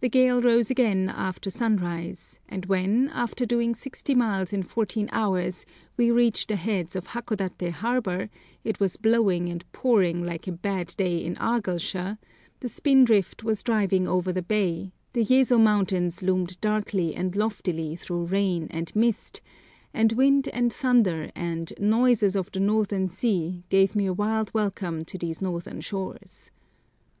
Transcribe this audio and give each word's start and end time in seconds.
The 0.00 0.08
gale 0.08 0.42
rose 0.42 0.72
again 0.72 1.08
after 1.08 1.50
sunrise, 1.50 2.40
and 2.48 2.66
when, 2.66 3.08
after 3.10 3.46
doing 3.46 3.76
sixty 3.76 4.12
miles 4.12 4.52
in 4.52 4.64
fourteen 4.64 5.08
hours, 5.12 5.64
we 5.96 6.10
reached 6.10 6.48
the 6.48 6.56
heads 6.56 6.96
of 6.96 7.06
Hakodaté 7.06 7.70
Harbour, 7.70 8.28
it 8.64 8.80
was 8.80 8.96
blowing 8.96 9.48
and 9.48 9.64
pouring 9.70 10.26
like 10.26 10.48
a 10.48 10.50
bad 10.50 10.96
day 10.98 11.24
in 11.24 11.36
Argyllshire, 11.36 12.18
the 12.58 12.68
spin 12.68 13.04
drift 13.04 13.44
was 13.44 13.62
driving 13.62 14.08
over 14.08 14.32
the 14.32 14.42
bay, 14.42 14.90
the 15.12 15.24
Yezo 15.24 15.60
mountains 15.60 16.24
loomed 16.24 16.60
darkly 16.60 17.14
and 17.14 17.36
loftily 17.36 17.94
through 17.94 18.24
rain 18.24 18.66
and 18.72 18.92
mist, 18.96 19.40
and 19.94 20.10
wind 20.14 20.48
and 20.48 20.72
thunder, 20.72 21.30
and 21.36 21.72
"noises 21.78 22.34
of 22.34 22.50
the 22.50 22.58
northern 22.58 23.08
sea," 23.08 23.62
gave 23.68 23.94
me 23.94 24.06
a 24.06 24.12
wild 24.12 24.52
welcome 24.52 25.04
to 25.04 25.16
these 25.16 25.40
northern 25.40 25.80
shores. 25.80 26.50